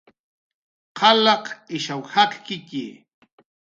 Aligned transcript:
Qalaq 0.97 1.45
ishaw 1.77 2.01
jakkitxi 2.11 2.85